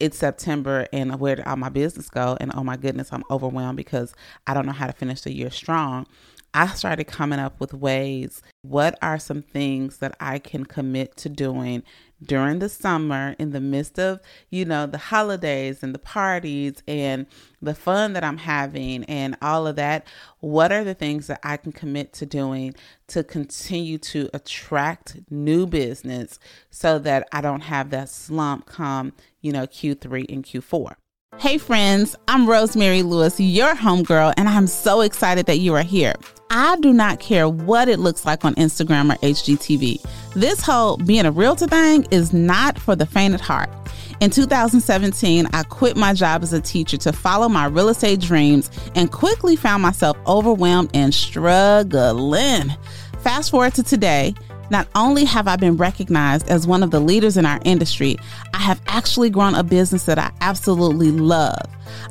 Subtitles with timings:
[0.00, 2.36] it's September and where did all my business go?
[2.40, 4.14] And oh my goodness, I'm overwhelmed because
[4.46, 6.06] I don't know how to finish the year strong.
[6.52, 8.42] I started coming up with ways.
[8.62, 11.84] What are some things that I can commit to doing
[12.20, 14.20] during the summer in the midst of,
[14.50, 17.26] you know, the holidays and the parties and
[17.62, 20.08] the fun that I'm having and all of that?
[20.40, 22.74] What are the things that I can commit to doing
[23.08, 29.52] to continue to attract new business so that I don't have that slump come, you
[29.52, 30.96] know, Q3 and Q4?
[31.38, 36.14] Hey, friends, I'm Rosemary Lewis, your homegirl, and I'm so excited that you are here.
[36.50, 40.04] I do not care what it looks like on Instagram or HGTV.
[40.34, 43.70] This whole being a realtor thing is not for the faint at heart.
[44.18, 48.68] In 2017, I quit my job as a teacher to follow my real estate dreams
[48.96, 52.74] and quickly found myself overwhelmed and struggling.
[53.20, 54.34] Fast forward to today.
[54.70, 58.16] Not only have I been recognized as one of the leaders in our industry,
[58.54, 61.60] I have actually grown a business that I absolutely love.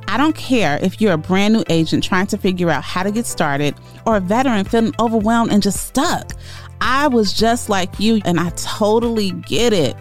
[0.08, 3.12] I don't care if you're a brand new agent trying to figure out how to
[3.12, 6.34] get started or a veteran feeling overwhelmed and just stuck.
[6.82, 9.96] I was just like you and I totally get it.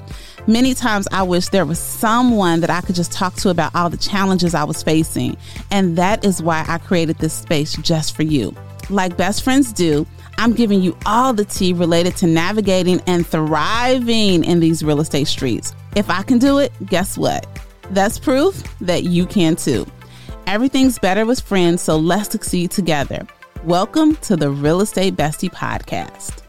[0.49, 3.91] Many times I wish there was someone that I could just talk to about all
[3.91, 5.37] the challenges I was facing.
[5.71, 8.55] And that is why I created this space just for you.
[8.89, 10.07] Like best friends do,
[10.41, 15.27] I'm giving you all the tea related to navigating and thriving in these real estate
[15.27, 15.75] streets.
[15.97, 17.45] If I can do it, guess what?
[17.91, 19.85] That's proof that you can too.
[20.47, 23.27] Everything's better with friends, so let's succeed together.
[23.65, 26.45] Welcome to the Real Estate Bestie Podcast.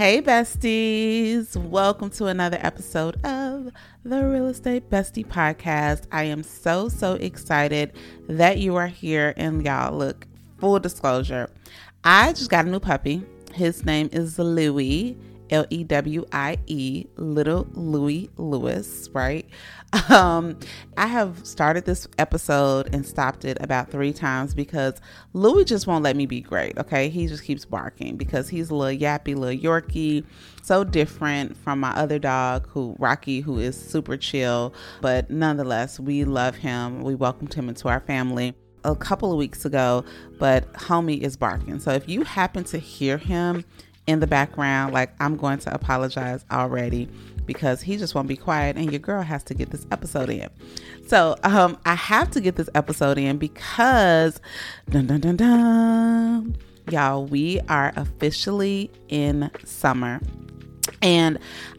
[0.00, 1.54] Hey, besties.
[1.56, 3.68] Welcome to another episode of
[4.02, 6.04] the Real Estate Bestie Podcast.
[6.10, 7.92] I am so, so excited
[8.26, 9.34] that you are here.
[9.36, 11.50] And y'all, look, full disclosure,
[12.02, 13.22] I just got a new puppy.
[13.52, 15.18] His name is Lewie.
[15.50, 19.46] L E W I E, little Lewie Lewis, right?
[20.08, 20.56] Um,
[20.96, 25.00] I have started this episode and stopped it about three times because
[25.34, 26.78] Lewie just won't let me be great.
[26.78, 30.24] Okay, he just keeps barking because he's a little yappy, little Yorkie,
[30.62, 36.24] so different from my other dog, who Rocky, who is super chill, but nonetheless, we
[36.24, 37.02] love him.
[37.02, 40.04] We welcomed him into our family a couple of weeks ago,
[40.38, 41.80] but homie is barking.
[41.80, 43.64] So if you happen to hear him
[44.06, 47.08] in the background, like I'm going to apologize already
[47.46, 50.48] because he just won't be quiet and your girl has to get this episode in.
[51.06, 54.40] So um I have to get this episode in because
[54.88, 56.56] dun dun dun dun
[56.90, 60.20] y'all we are officially in summer.
[61.02, 61.38] And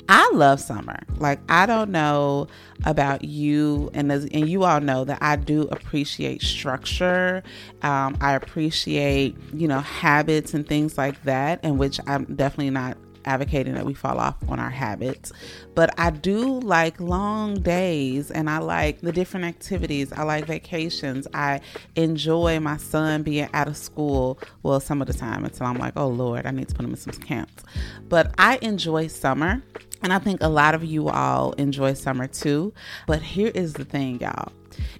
[0.10, 1.00] I love summer.
[1.18, 2.48] Like I don't know
[2.86, 7.44] about you, and as, and you all know that I do appreciate structure.
[7.82, 12.98] Um, I appreciate you know habits and things like that, in which I'm definitely not
[13.26, 15.32] advocating that we fall off on our habits.
[15.76, 20.12] But I do like long days and I like the different activities.
[20.14, 21.28] I like vacations.
[21.34, 21.62] I
[21.96, 25.94] enjoy my son being out of school, well, some of the time until I'm like,
[25.96, 27.64] oh Lord, I need to put him in some camps.
[28.08, 29.62] But I enjoy summer.
[30.04, 32.74] And I think a lot of you all enjoy summer too.
[33.06, 34.52] But here is the thing, y'all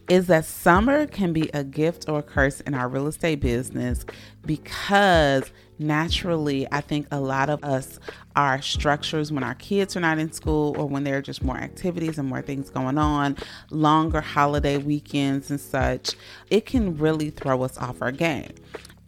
[0.10, 4.06] is that summer can be a gift or a curse in our real estate business
[4.46, 5.52] because
[5.82, 8.00] naturally, I think a lot of us,
[8.36, 11.58] our structures when our kids are not in school or when there are just more
[11.58, 13.36] activities and more things going on,
[13.70, 16.16] longer holiday weekends and such,
[16.50, 18.54] it can really throw us off our game.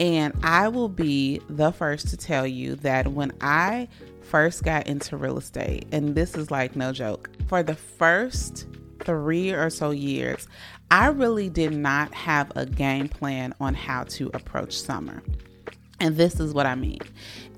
[0.00, 3.88] And I will be the first to tell you that when I
[4.22, 8.66] first got into real estate, and this is like no joke, for the first
[9.04, 10.48] three or so years,
[10.90, 15.22] I really did not have a game plan on how to approach summer.
[16.00, 17.00] And this is what I mean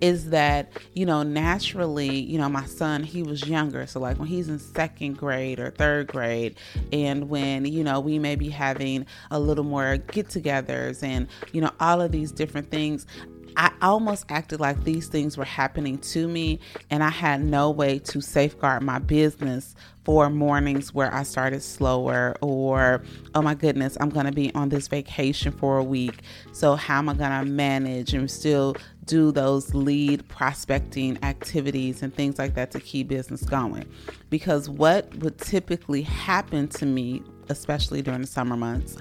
[0.01, 3.87] is that, you know, naturally, you know, my son, he was younger.
[3.87, 6.57] So, like when he's in second grade or third grade,
[6.93, 11.61] and when, you know, we may be having a little more get togethers and, you
[11.61, 13.07] know, all of these different things,
[13.56, 16.60] I almost acted like these things were happening to me,
[16.91, 22.36] and I had no way to safeguard my business for mornings where I started slower,
[22.41, 23.03] or
[23.34, 26.21] oh my goodness, I'm to be on this vacation for a week.
[26.53, 27.15] So, how am I
[27.45, 28.77] to manage and still
[29.07, 33.84] do those lead prospecting activities and things like that to keep business going?
[34.30, 38.97] Because what would typically happen to me especially during the summer months,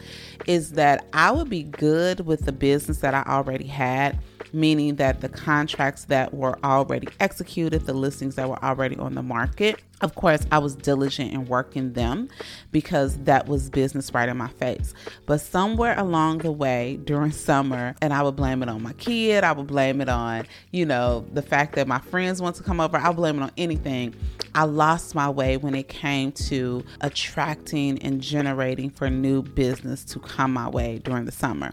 [0.46, 4.20] is that I would be good with the business that I already had,
[4.54, 9.24] meaning that the contracts that were already executed, the listings that were already on the
[9.24, 9.82] market.
[10.06, 12.30] Of course, I was diligent in working them
[12.72, 14.94] because that was business right in my face.
[15.26, 19.44] But somewhere along the way during summer, and I would blame it on my kid,
[19.44, 22.80] I would blame it on, you know, the fact that my friends want to come
[22.80, 24.14] over, I'll blame it on anything.
[24.54, 30.20] I lost my way when it came to attracting and generating for new business to
[30.20, 31.72] come my way during the summer.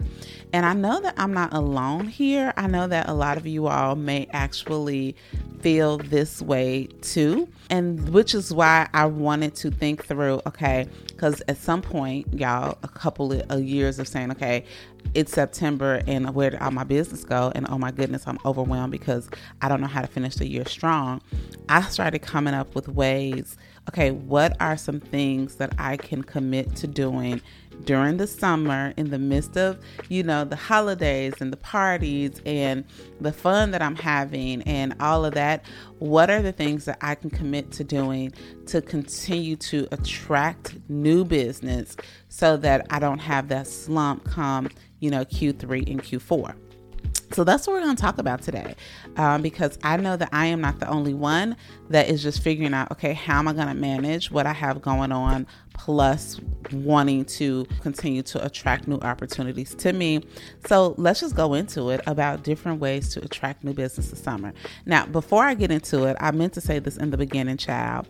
[0.55, 2.55] And I know that I'm not alone here.
[2.57, 5.17] I know that a lot of you all may actually
[5.63, 7.49] feel this way too.
[7.71, 12.77] And which is why I wanted to think through okay, because at some point, y'all,
[12.83, 14.65] a couple of years of saying, okay,
[15.15, 17.53] it's September and where did all my business go?
[17.55, 19.31] And oh my goodness, I'm overwhelmed because
[19.61, 21.23] I don't know how to finish the year strong.
[21.69, 23.57] I started coming up with ways
[23.89, 27.41] okay, what are some things that I can commit to doing
[27.85, 32.85] during the summer in the midst of, you know, the holidays and the parties and
[33.21, 35.65] the fun that I'm having and all of that,
[35.99, 38.33] what are the things that I can commit to doing
[38.67, 41.97] to continue to attract new business
[42.29, 44.69] so that I don't have that slump come,
[45.01, 46.55] you know, Q3 and Q4?
[47.33, 48.75] So that's what we're going to talk about today
[49.17, 51.57] um, because I know that I am not the only one
[51.89, 54.83] that is just figuring out, okay, how am I going to manage what I have
[54.83, 56.41] going on plus
[56.73, 60.23] wanting to continue to attract new opportunities to me.
[60.67, 64.53] So let's just go into it about different ways to attract new business this summer.
[64.87, 68.07] Now, before I get into it, I meant to say this in the beginning, child.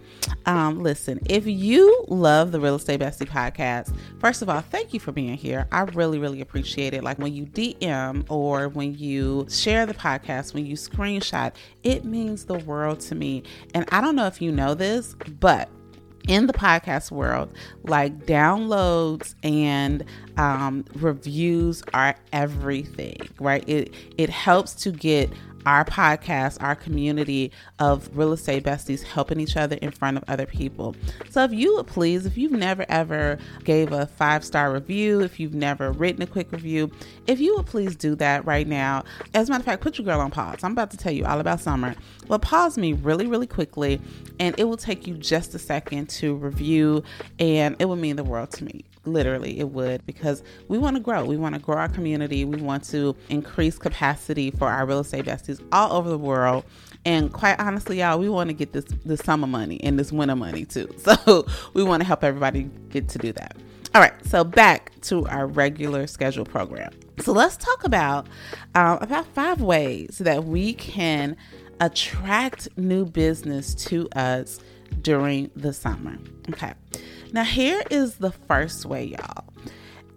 [0.47, 5.01] Um, listen, if you love the Real Estate Bestie podcast, first of all, thank you
[5.01, 5.67] for being here.
[5.73, 7.03] I really, really appreciate it.
[7.03, 12.45] Like when you DM or when you share the podcast, when you screenshot, it means
[12.45, 13.43] the world to me.
[13.75, 15.69] And I don't know if you know this, but
[16.29, 17.53] in the podcast world,
[17.85, 20.05] like downloads and
[20.37, 23.67] um, reviews are everything, right?
[23.69, 25.31] It it helps to get
[25.67, 30.47] our podcast, our community of real estate besties helping each other in front of other
[30.47, 30.95] people.
[31.31, 35.39] So if you would please, if you've never ever gave a five star review, if
[35.39, 36.91] you've never written a quick review,
[37.27, 39.05] if you would please do that right now.
[39.35, 40.59] As a matter of fact, put your girl on pause.
[40.63, 41.95] I'm about to tell you all about summer.
[42.29, 44.01] Well, pause me really, really quickly,
[44.41, 47.03] and it will take you just a second to review,
[47.39, 51.03] and it will mean the world to me literally it would because we want to
[51.03, 51.25] grow.
[51.25, 52.45] We want to grow our community.
[52.45, 56.65] We want to increase capacity for our real estate besties all over the world.
[57.05, 60.37] And quite honestly y'all we want to get this this summer money and this winter
[60.37, 60.89] money too.
[61.03, 63.57] So we want to help everybody get to do that.
[63.95, 66.93] All right so back to our regular schedule program.
[67.19, 68.27] So let's talk about
[68.75, 71.37] um, about five ways that we can
[71.81, 74.61] attract new business to us
[75.01, 76.17] during the summer.
[76.51, 76.73] Okay
[77.33, 79.45] now, here is the first way, y'all.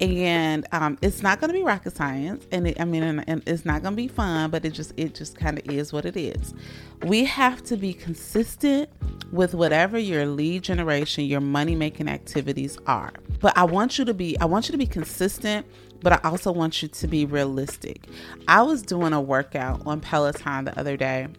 [0.02, 3.42] And um, it's not going to be rocket science, and it, I mean, and, and
[3.48, 6.06] it's not going to be fun, but it just it just kind of is what
[6.06, 6.54] it is.
[7.04, 8.90] We have to be consistent
[9.32, 13.14] with whatever your lead generation, your money making activities are.
[13.40, 15.66] But I want you to be I want you to be consistent
[16.02, 18.08] but I also want you to be realistic.
[18.48, 21.30] I was doing a workout on Peloton the other day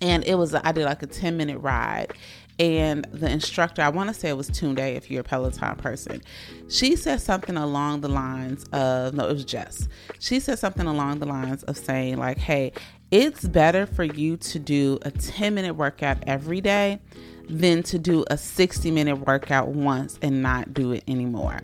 [0.00, 2.12] and it was I did like a 10 minute ride
[2.60, 6.20] and the instructor, I want to say it was Tunde if you're a Peloton person,
[6.68, 9.88] she said something along the lines of, no, it was Jess.
[10.18, 12.72] She said something along the lines of saying, like, hey,
[13.10, 17.00] it's better for you to do a 10 minute workout every day
[17.50, 21.60] than to do a 60 minute workout once and not do it anymore.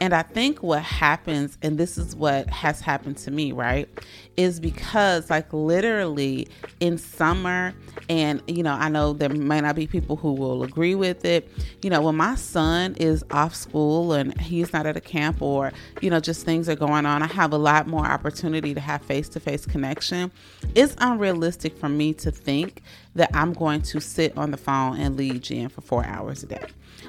[0.00, 3.88] And I think what happens, and this is what has happened to me, right,
[4.36, 6.46] is because, like, literally
[6.78, 7.74] in summer,
[8.08, 11.50] and you know, I know there may not be people who will agree with it.
[11.82, 15.72] You know, when my son is off school and he's not at a camp, or
[16.00, 19.02] you know, just things are going on, I have a lot more opportunity to have
[19.02, 20.30] face to face connection.
[20.74, 22.82] It's unrealistic for me to think
[23.18, 26.46] that I'm going to sit on the phone and lead gen for four hours a
[26.46, 26.64] day.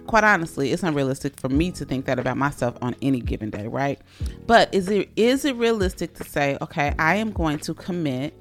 [0.08, 3.68] Quite honestly, it's unrealistic for me to think that about myself on any given day,
[3.68, 4.00] right?
[4.46, 8.34] But is it is it realistic to say, okay, I am going to commit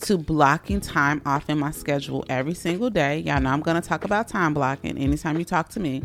[0.00, 3.18] to blocking time off in my schedule every single day?
[3.20, 6.02] Y'all know I'm going to talk about time blocking anytime you talk to me.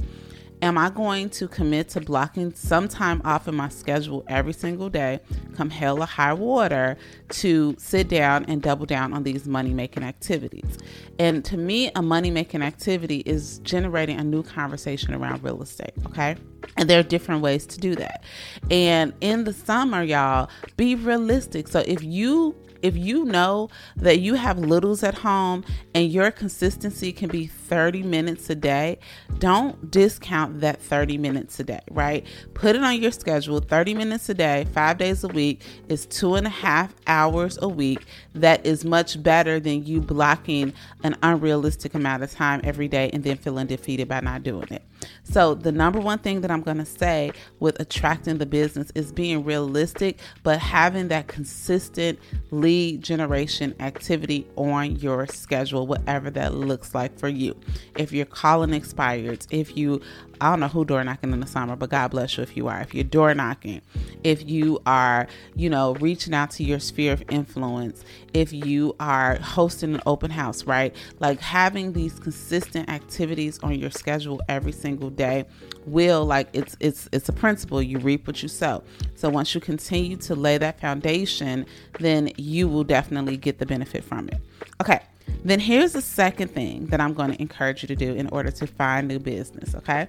[0.61, 4.89] Am I going to commit to blocking some time off in my schedule every single
[4.89, 5.21] day,
[5.55, 6.97] come hell or high water,
[7.29, 10.77] to sit down and double down on these money making activities?
[11.17, 15.93] And to me, a money making activity is generating a new conversation around real estate,
[16.07, 16.35] okay?
[16.75, 18.23] And there are different ways to do that.
[18.69, 21.69] And in the summer, y'all, be realistic.
[21.69, 27.12] So if you if you know that you have littles at home and your consistency
[27.12, 29.00] can be 30 minutes a day,
[29.38, 32.25] don't discount that 30 minutes a day, right?
[32.53, 36.36] Put it on your schedule 30 minutes a day, five days a week is two
[36.36, 38.05] and a half hours a week.
[38.33, 43.24] That is much better than you blocking an unrealistic amount of time every day and
[43.24, 44.83] then feeling defeated by not doing it.
[45.24, 49.12] So, the number one thing that I'm going to say with attracting the business is
[49.12, 52.20] being realistic, but having that consistent
[52.51, 57.56] lead generation activity on your schedule, whatever that looks like for you.
[57.98, 60.01] If you're calling expired, if you
[60.41, 62.67] I don't know who door knocking in the summer, but God bless you if you
[62.67, 62.81] are.
[62.81, 63.81] If you're door knocking,
[64.24, 68.03] if you are, you know, reaching out to your sphere of influence,
[68.34, 70.96] if you are hosting an open house, right?
[71.19, 75.46] Like having these consistent activities on your schedule every single day
[75.86, 77.81] will like it's it's it's a principle.
[77.81, 78.84] You reap what you sow.
[79.15, 81.65] So once you continue to lay that foundation,
[82.00, 84.39] then you will definitely get the benefit from it.
[84.81, 85.01] Okay.
[85.43, 88.51] Then here's the second thing that I'm going to encourage you to do in order
[88.51, 90.07] to find new business, okay?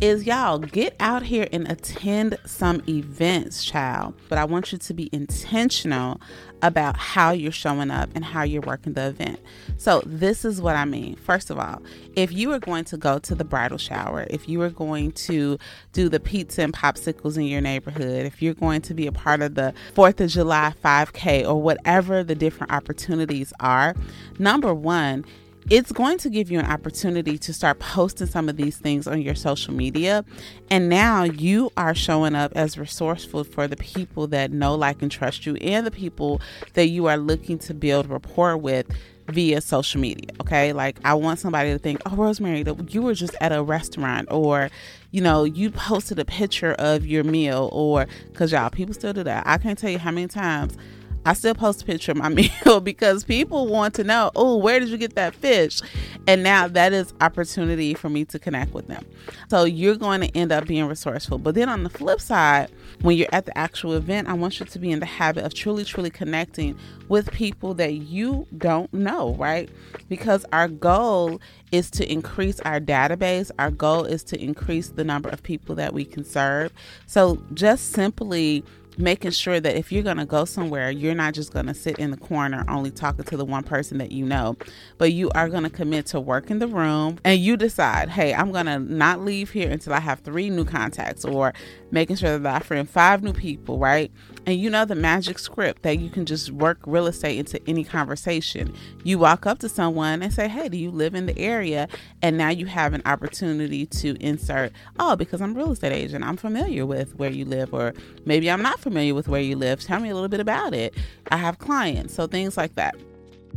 [0.00, 4.14] Is y'all get out here and attend some events, child.
[4.28, 6.20] But I want you to be intentional
[6.62, 9.38] about how you're showing up and how you're working the event.
[9.76, 11.14] So, this is what I mean.
[11.16, 11.82] First of all,
[12.16, 15.58] if you are going to go to the bridal shower, if you are going to
[15.92, 19.42] do the pizza and popsicles in your neighborhood, if you're going to be a part
[19.42, 23.94] of the 4th of July 5K or whatever the different opportunities are,
[24.38, 25.24] number one,
[25.70, 29.22] it's going to give you an opportunity to start posting some of these things on
[29.22, 30.24] your social media.
[30.70, 35.10] And now you are showing up as resourceful for the people that know, like, and
[35.10, 36.40] trust you, and the people
[36.74, 38.86] that you are looking to build rapport with
[39.28, 40.28] via social media.
[40.42, 40.74] Okay.
[40.74, 44.28] Like, I want somebody to think, oh, Rosemary, that you were just at a restaurant,
[44.30, 44.68] or,
[45.12, 49.22] you know, you posted a picture of your meal, or, because y'all, people still do
[49.22, 49.44] that.
[49.46, 50.76] I can't tell you how many times
[51.24, 52.28] I still post a picture of my
[52.64, 55.80] meal because people want to know, oh, where did you get that fish?
[56.26, 59.04] And now that is opportunity for me to connect with them.
[59.48, 61.38] So you're going to end up being resourceful.
[61.38, 62.70] But then on the flip side,
[63.02, 65.54] when you're at the actual event, I want you to be in the habit of
[65.54, 66.78] truly, truly connecting
[67.08, 69.68] with people that you don't know, right?
[70.08, 71.40] Because our goal
[71.72, 73.50] is to increase our database.
[73.58, 76.72] Our goal is to increase the number of people that we can serve.
[77.06, 78.64] So just simply
[78.96, 81.98] making sure that if you're going to go somewhere, you're not just going to sit
[81.98, 84.56] in the corner only talking to the one person that you know,
[84.98, 88.34] but you are going to commit to work in the room and you decide, hey,
[88.34, 91.52] I'm going to not leave here until I have three new contacts or
[91.90, 94.10] making sure that I friend five new people, right?
[94.46, 97.82] And you know the magic script that you can just work real estate into any
[97.84, 98.74] conversation.
[99.02, 101.88] You walk up to someone and say, Hey, do you live in the area?
[102.20, 106.36] And now you have an opportunity to insert, Oh, because I'm real estate agent, I'm
[106.36, 107.94] familiar with where you live, or
[108.26, 109.82] maybe I'm not familiar with where you live.
[109.82, 110.94] Tell me a little bit about it.
[111.32, 112.14] I have clients.
[112.14, 112.94] So things like that.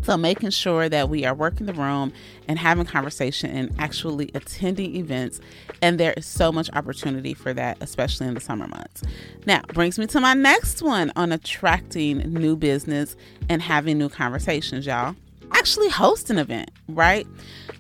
[0.03, 2.13] So, making sure that we are working the room
[2.47, 5.39] and having conversation and actually attending events.
[5.81, 9.01] And there is so much opportunity for that, especially in the summer months.
[9.45, 13.15] Now, brings me to my next one on attracting new business
[13.49, 15.15] and having new conversations, y'all.
[15.51, 17.25] Actually, host an event, right?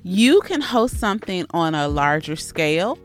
[0.03, 2.97] You can host something on a larger scale.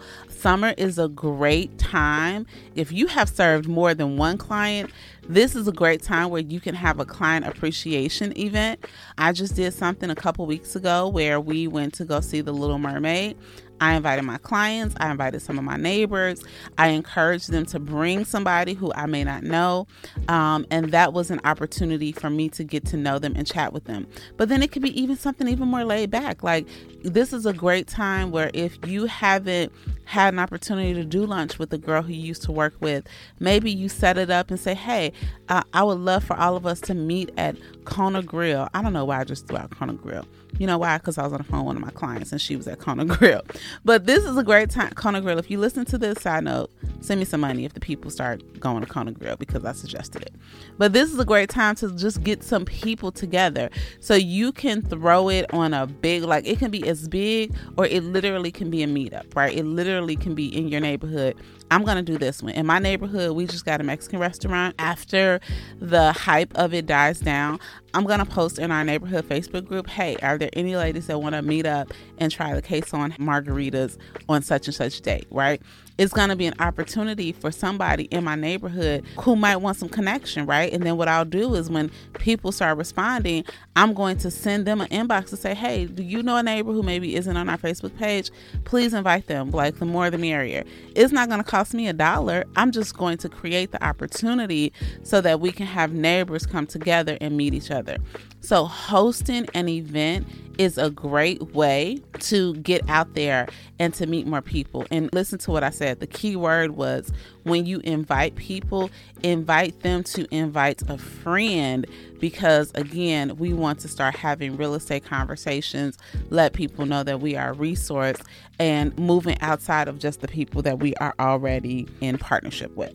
[0.43, 2.49] Summer is a great time.
[2.75, 4.91] If you have served more than one client,
[5.29, 8.85] this is a great time where you can have a client appreciation event.
[9.17, 12.51] I just did something a couple weeks ago where we went to go see The
[12.51, 13.37] Little Mermaid.
[13.81, 16.45] I invited my clients, I invited some of my neighbors,
[16.79, 19.87] I encouraged them to bring somebody who I may not know.
[20.29, 23.73] Um, and that was an opportunity for me to get to know them and chat
[23.73, 24.07] with them.
[24.37, 26.43] But then it could be even something even more laid back.
[26.43, 26.67] Like,
[27.03, 29.73] this is a great time where if you haven't
[30.05, 33.07] had an opportunity to do lunch with the girl who you used to work with,
[33.41, 35.13] maybe you set it up and say, Hey,
[35.49, 38.69] uh, I would love for all of us to meet at Kona Grill.
[38.75, 40.27] I don't know why I just threw out Kona Grill.
[40.59, 40.99] You know why?
[40.99, 42.79] Because I was on the phone with one of my clients and she was at
[42.79, 43.43] Kona Grill.
[43.85, 45.39] But this is a great time, Kona Grill.
[45.39, 48.43] If you listen to this side note, send me some money if the people start
[48.61, 50.35] going to Kona Grill because I suggested it.
[50.79, 53.71] But this is a great time to just get some people together.
[54.01, 57.87] So you can throw it on a big, like it can be as big or
[57.87, 59.57] it literally can be a meetup, right?
[59.57, 61.37] It literally can be in your neighborhood.
[61.73, 62.53] I'm to do this one.
[62.53, 64.75] In my neighborhood, we just got a Mexican restaurant.
[64.79, 65.41] After
[65.81, 67.59] the hype of it dies down,
[67.95, 71.35] I'm to post in our neighborhood Facebook group hey, are there any ladies that want
[71.35, 73.97] to meet up and try the queso on margaritas
[74.29, 75.63] on such and such date, right?
[75.99, 79.89] It's going to be an opportunity for somebody in my neighborhood who might want some
[79.89, 80.73] connection, right?
[80.73, 83.45] And then what I'll do is when people start responding,
[83.77, 86.73] I'm going to send them an inbox to say, hey, do you know a neighbor
[86.73, 88.31] who maybe isn't on our Facebook page?
[88.65, 89.51] Please invite them.
[89.51, 90.65] Like the more the merrier.
[90.95, 92.45] It's not going to cost me a dollar.
[92.57, 94.73] I'm just going to create the opportunity
[95.03, 97.99] so that we can have neighbors come together and meet each other.
[98.41, 100.27] So, hosting an event
[100.59, 104.85] is a great way to get out there and to meet more people.
[104.91, 105.82] And listen to what I said.
[105.83, 107.13] The key word was
[107.43, 108.91] when you invite people,
[109.23, 111.87] invite them to invite a friend
[112.21, 115.99] because, again, we want to start having real estate conversations,
[116.31, 118.19] let people know that we are a resource,
[118.59, 122.95] and moving outside of just the people that we are already in partnership with.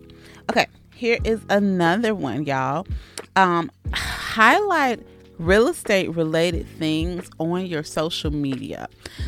[0.49, 2.87] Okay, here is another one, y'all.
[3.35, 5.05] Um, highlight
[5.39, 8.87] real estate related things on your social media.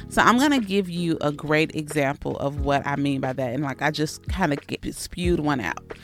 [0.10, 3.54] So I'm going to give you a great example of what I mean by that.
[3.54, 4.60] And like I just kind of
[4.96, 5.98] spewed one out.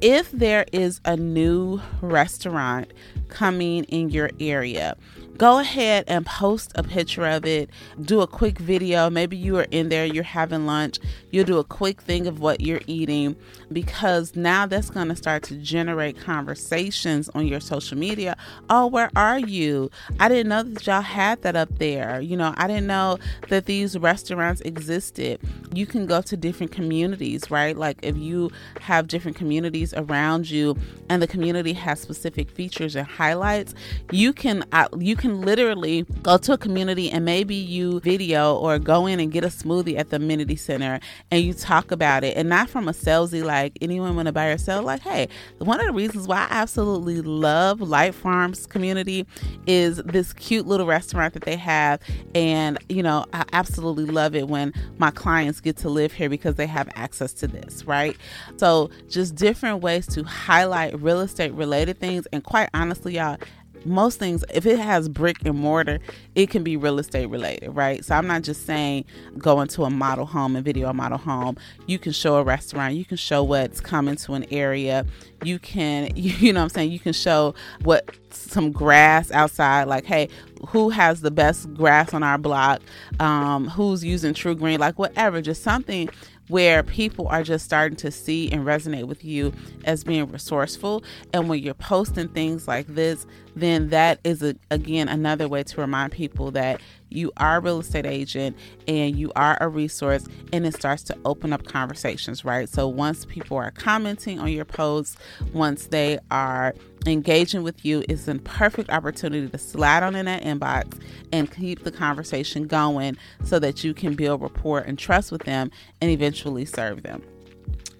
[0.00, 2.92] If there is a new restaurant
[3.28, 4.96] coming in your area,
[5.42, 7.68] go ahead and post a picture of it.
[8.00, 9.10] Do a quick video.
[9.10, 11.00] Maybe you are in there, you're having lunch.
[11.32, 13.34] You'll do a quick thing of what you're eating
[13.72, 18.36] because now that's going to start to generate conversations on your social media.
[18.70, 19.90] Oh, where are you?
[20.20, 22.20] I didn't know that y'all had that up there.
[22.20, 23.18] You know, I didn't know
[23.48, 25.40] that these restaurants existed.
[25.74, 27.76] You can go to different communities, right?
[27.76, 30.76] Like if you have different communities around you
[31.08, 33.74] and the community has specific features and highlights,
[34.12, 38.78] you can uh, you can literally go to a community and maybe you video or
[38.78, 42.36] go in and get a smoothie at the amenity center and you talk about it.
[42.36, 44.82] And not from a salesy like anyone want to buy or sell.
[44.82, 49.26] Like hey one of the reasons why i absolutely love light farms community
[49.66, 52.00] is this cute little restaurant that they have.
[52.34, 56.56] And you know i absolutely love it when my clients get to live here because
[56.56, 58.16] they have access to this right?
[58.56, 62.26] So just different ways to highlight real estate related things.
[62.32, 63.38] And quite honestly y'all
[63.86, 65.98] most things, if it has brick and mortar,
[66.34, 68.04] it can be real estate related, right?
[68.04, 69.04] So I'm not just saying
[69.38, 71.56] go into a model home and video a model home.
[71.86, 75.06] You can show a restaurant, you can show what's coming to an area,
[75.44, 80.04] you can, you know what I'm saying, you can show what some grass outside, like,
[80.04, 80.28] hey,
[80.68, 82.80] who has the best grass on our block,
[83.20, 86.08] um, who's using TruGreen, like whatever, just something
[86.48, 89.52] where people are just starting to see and resonate with you
[89.84, 91.02] as being resourceful.
[91.32, 95.80] And when you're posting things like this, then that is a, again another way to
[95.80, 96.80] remind people that
[97.14, 98.56] you are a real estate agent
[98.88, 102.68] and you are a resource and it starts to open up conversations right?
[102.68, 105.16] So once people are commenting on your posts
[105.52, 106.74] once they are
[107.06, 111.00] engaging with you it's a perfect opportunity to slide on in that inbox
[111.32, 115.70] and keep the conversation going so that you can build rapport and trust with them
[116.00, 117.22] and eventually serve them.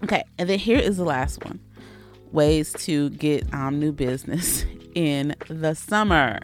[0.03, 1.59] Okay and then here is the last one.
[2.31, 6.39] Ways to get um, new business in the summer.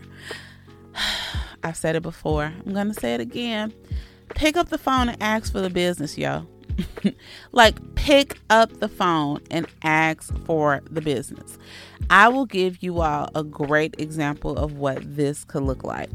[1.64, 2.46] I've said it before.
[2.46, 3.74] I'm going to say it again.
[4.30, 6.48] Pick up the phone and ask for the business, yo.
[7.52, 11.58] like, pick up the phone and ask for the business.
[12.10, 16.10] I will give you all a great example of what this could look like.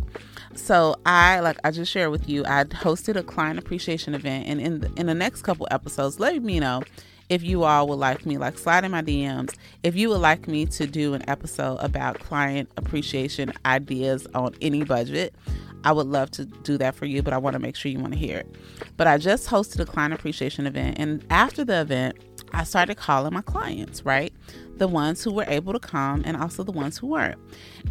[0.54, 2.44] So I like I just shared with you.
[2.46, 6.40] I hosted a client appreciation event, and in the, in the next couple episodes, let
[6.42, 6.82] me know
[7.28, 10.46] if you all would like me, like slide in my DMs, if you would like
[10.46, 15.34] me to do an episode about client appreciation ideas on any budget,
[15.84, 17.98] I would love to do that for you, but I want to make sure you
[17.98, 18.56] want to hear it.
[18.96, 22.16] But I just hosted a client appreciation event, and after the event,
[22.52, 24.32] I started calling my clients, right?
[24.76, 27.38] The ones who were able to come and also the ones who weren't.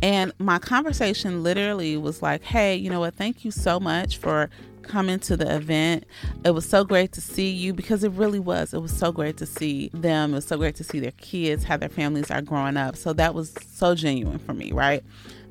[0.01, 3.15] And my conversation literally was like, hey, you know what?
[3.15, 4.49] Thank you so much for
[4.83, 6.05] coming to the event.
[6.45, 8.73] It was so great to see you because it really was.
[8.73, 10.31] It was so great to see them.
[10.31, 12.95] It was so great to see their kids, how their families are growing up.
[12.95, 15.03] So that was so genuine for me, right?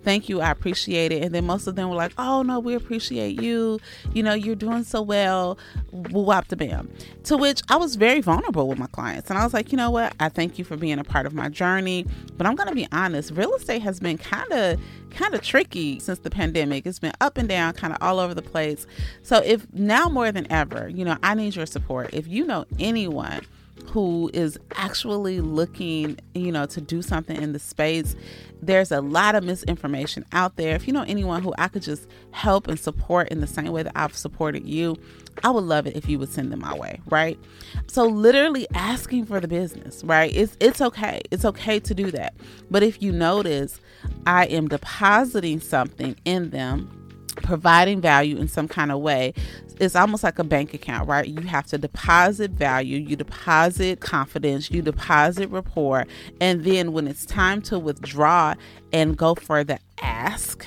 [0.02, 1.22] Thank you, I appreciate it.
[1.22, 3.80] And then most of them were like, oh no, we appreciate you.
[4.12, 5.58] You know, you're doing so well.
[5.90, 6.90] Wop the bam.
[7.24, 9.30] To which I was very vulnerable with my clients.
[9.30, 10.14] And I was like, you know what?
[10.20, 12.06] I thank you for being a part of my journey.
[12.36, 16.20] But I'm gonna be honest, real estate has been kind of kind of tricky since
[16.20, 16.86] the pandemic.
[16.86, 18.86] It's been up and down, kind of all over the place.
[19.22, 22.10] So if now more than ever, you know, I need your support.
[22.12, 23.42] If you know anyone
[23.90, 28.14] who is actually looking, you know, to do something in the space.
[28.62, 30.74] There's a lot of misinformation out there.
[30.74, 33.82] If you know anyone who I could just help and support in the same way
[33.82, 34.96] that I've supported you,
[35.42, 37.38] I would love it if you would send them my way, right?
[37.86, 40.34] So literally asking for the business, right?
[40.34, 41.22] It's it's okay.
[41.30, 42.34] It's okay to do that.
[42.70, 43.80] But if you notice
[44.26, 47.01] I am depositing something in them
[47.34, 49.34] providing value in some kind of way
[49.82, 51.26] it's almost like a bank account, right?
[51.26, 56.06] You have to deposit value, you deposit confidence, you deposit rapport,
[56.40, 58.54] and then when it's time to withdraw
[58.92, 60.66] and go for the ask,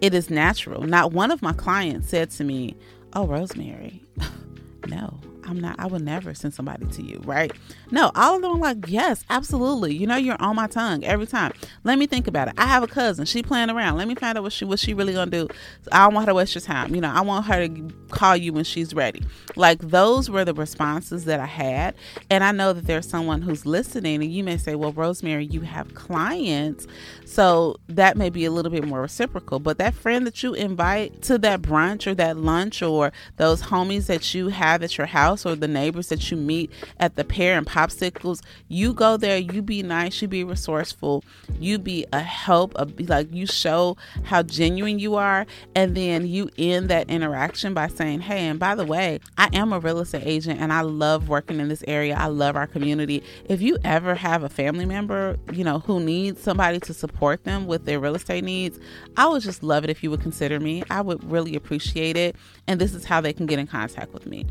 [0.00, 0.82] it is natural.
[0.82, 2.76] Not one of my clients said to me,
[3.14, 4.02] Oh, Rosemary,
[4.86, 7.52] no, I'm not, I would never send somebody to you, right?
[7.90, 9.94] No, all of them like, yes, absolutely.
[9.94, 11.52] You know, you're on my tongue every time.
[11.84, 12.54] Let me think about it.
[12.56, 13.24] I have a cousin.
[13.24, 13.96] She playing around.
[13.96, 15.48] Let me find out what she what she really gonna do.
[15.90, 16.94] I don't want her to waste your time.
[16.94, 19.22] You know, I want her to call you when she's ready.
[19.56, 21.94] Like those were the responses that I had.
[22.30, 25.62] And I know that there's someone who's listening and you may say, Well, Rosemary, you
[25.62, 26.86] have clients.
[27.24, 29.58] So that may be a little bit more reciprocal.
[29.58, 34.06] But that friend that you invite to that brunch or that lunch or those homies
[34.06, 37.56] that you have at your house or the neighbors that you meet at the pear
[37.56, 41.24] and popsicles, you go there, you be nice, you be resourceful,
[41.58, 46.50] you be a help, a, like you show how genuine you are, and then you
[46.58, 50.26] end that interaction by saying, Hey, and by the way, I am a real estate
[50.26, 52.16] agent and I love working in this area.
[52.16, 53.22] I love our community.
[53.48, 57.66] If you ever have a family member, you know, who needs somebody to support them
[57.66, 58.78] with their real estate needs,
[59.16, 60.82] I would just love it if you would consider me.
[60.90, 62.36] I would really appreciate it.
[62.66, 64.46] And this is how they can get in contact with me.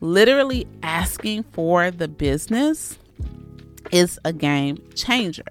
[0.00, 0.25] Literally
[0.82, 2.98] asking for the business
[3.92, 5.44] is a game changer.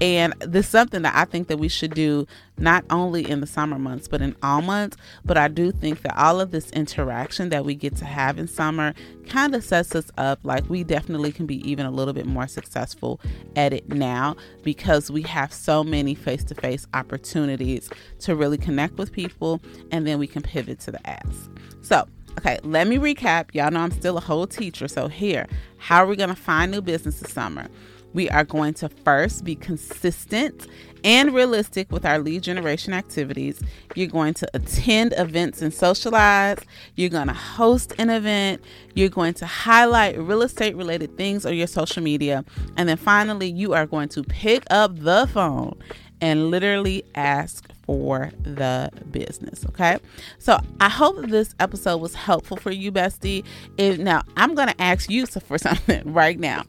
[0.00, 2.26] And this is something that I think that we should do
[2.58, 4.96] not only in the summer months, but in all months.
[5.24, 8.48] But I do think that all of this interaction that we get to have in
[8.48, 8.94] summer
[9.28, 12.46] kind of sets us up like we definitely can be even a little bit more
[12.46, 13.20] successful
[13.56, 17.90] at it now because we have so many face to face opportunities
[18.20, 21.48] to really connect with people and then we can pivot to the ads.
[21.82, 22.06] So,
[22.38, 23.54] Okay, let me recap.
[23.54, 24.88] Y'all know I'm still a whole teacher.
[24.88, 25.46] So, here,
[25.78, 27.68] how are we going to find new business this summer?
[28.14, 30.66] We are going to first be consistent
[31.04, 33.62] and realistic with our lead generation activities.
[33.94, 36.58] You're going to attend events and socialize.
[36.94, 38.62] You're going to host an event.
[38.94, 42.44] You're going to highlight real estate related things on your social media.
[42.76, 45.78] And then finally, you are going to pick up the phone
[46.20, 49.64] and literally ask for the business.
[49.66, 49.98] Okay.
[50.38, 53.44] So I hope this episode was helpful for you, bestie.
[53.78, 56.64] If now I'm gonna ask you for something right now.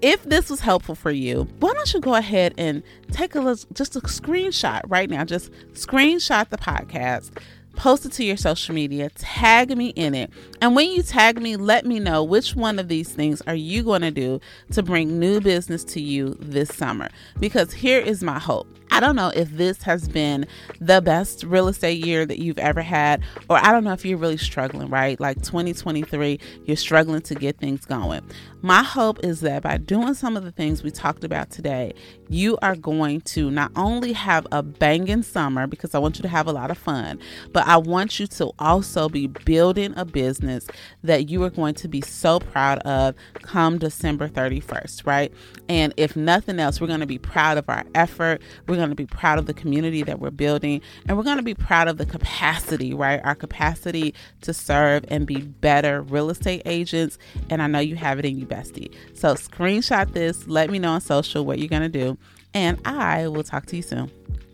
[0.00, 3.60] If this was helpful for you, why don't you go ahead and take a look,
[3.72, 5.24] just a screenshot right now.
[5.24, 7.30] Just screenshot the podcast
[7.76, 10.30] post it to your social media, tag me in it.
[10.60, 13.82] And when you tag me, let me know which one of these things are you
[13.82, 14.40] going to do
[14.72, 17.08] to bring new business to you this summer.
[17.38, 18.68] Because here is my hope.
[18.92, 20.46] I don't know if this has been
[20.78, 24.18] the best real estate year that you've ever had, or I don't know if you're
[24.18, 25.18] really struggling, right?
[25.18, 28.20] Like 2023, you're struggling to get things going.
[28.64, 31.94] My hope is that by doing some of the things we talked about today,
[32.28, 36.28] you are going to not only have a banging summer because I want you to
[36.28, 37.18] have a lot of fun,
[37.52, 40.68] but I want you to also be building a business
[41.02, 45.32] that you are going to be so proud of come December 31st, right?
[45.68, 48.40] And if nothing else, we're going to be proud of our effort.
[48.68, 51.42] We're going to be proud of the community that we're building, and we're going to
[51.42, 53.20] be proud of the capacity, right?
[53.24, 57.18] Our capacity to serve and be better real estate agents.
[57.50, 58.92] And I know you have it in you, bestie.
[59.14, 62.18] So screenshot this, let me know on social what you're going to do,
[62.54, 64.10] and I will talk to you soon.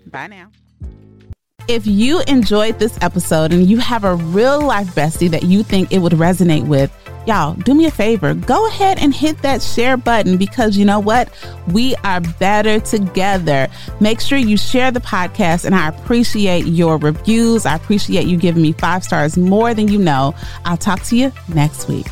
[0.07, 0.51] Bye now.
[1.67, 5.93] If you enjoyed this episode and you have a real life bestie that you think
[5.93, 6.91] it would resonate with,
[7.29, 10.99] y'all do me a favor go ahead and hit that share button because you know
[10.99, 11.29] what
[11.73, 13.69] we are better together
[14.01, 18.63] make sure you share the podcast and i appreciate your reviews i appreciate you giving
[18.63, 20.35] me five stars more than you know
[20.65, 22.07] i'll talk to you next week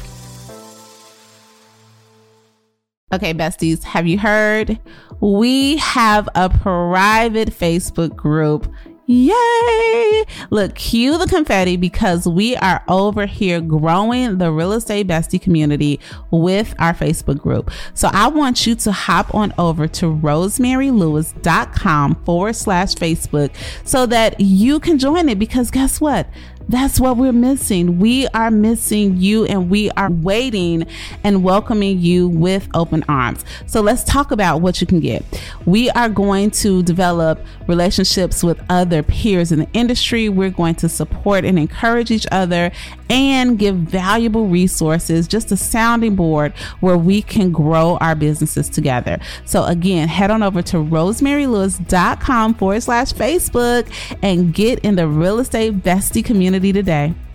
[3.12, 4.80] Okay, besties, have you heard?
[5.20, 8.66] We have a private Facebook group
[9.08, 10.24] Yay!
[10.50, 16.00] Look, cue the confetti because we are over here growing the real estate bestie community
[16.32, 17.70] with our Facebook group.
[17.94, 24.40] So I want you to hop on over to rosemarylewis.com forward slash Facebook so that
[24.40, 26.28] you can join it because guess what?
[26.68, 28.00] That's what we're missing.
[28.00, 30.86] We are missing you and we are waiting
[31.22, 33.44] and welcoming you with open arms.
[33.66, 35.24] So let's talk about what you can get.
[35.64, 40.28] We are going to develop relationships with other peers in the industry.
[40.28, 42.72] We're going to support and encourage each other
[43.08, 49.18] and give valuable resources, just a sounding board where we can grow our businesses together.
[49.44, 53.88] So again, head on over to rosemarylewis.com forward slash Facebook
[54.22, 56.24] and get in the real estate bestie
[56.60, 57.25] today.